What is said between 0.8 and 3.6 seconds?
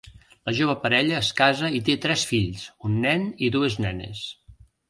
parella es casa i té tres fills, un nen i